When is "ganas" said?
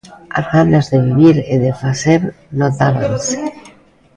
0.53-0.85